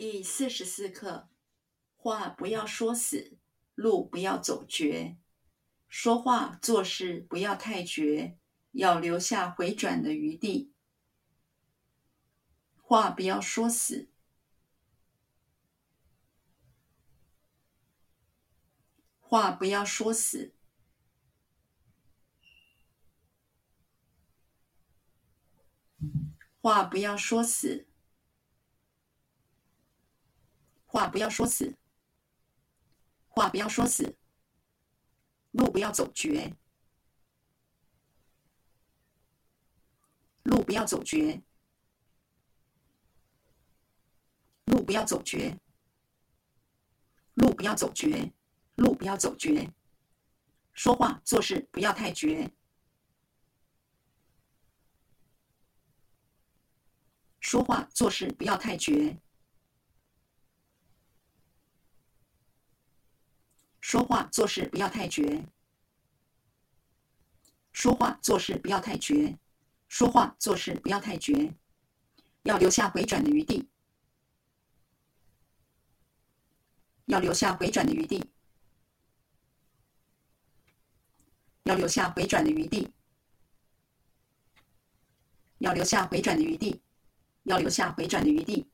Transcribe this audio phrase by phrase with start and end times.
[0.00, 1.28] 第四十四课：
[1.94, 3.36] 话不要说死，
[3.74, 5.18] 路不要走绝。
[5.90, 8.38] 说话做事不要太绝，
[8.70, 10.72] 要留下回转的余地。
[12.78, 14.08] 话不要说死，
[19.18, 20.54] 话不要说死，
[26.62, 27.89] 话不要说死。
[31.00, 31.74] 话不要说死，
[33.26, 34.18] 话不要说死，
[35.52, 36.54] 路不要走绝，
[40.42, 41.40] 路不要走绝，
[44.66, 45.58] 路不要走绝，
[47.32, 48.30] 路不要走绝，
[48.74, 49.72] 路不要走绝。
[50.74, 52.52] 说话做事不要太绝，
[57.40, 59.18] 说话做事不要太绝。
[63.90, 65.44] 说话做事不要太绝，
[67.72, 69.36] 说话做事不要太绝，
[69.88, 71.52] 说话做事不要太绝，
[72.44, 73.68] 要留下回转的余地，
[77.06, 78.24] 要留下回转的余地，
[81.64, 82.92] 要留下回转的余地，
[85.58, 86.80] 要留下回转的余地，
[87.42, 88.69] 要留下回转的余地。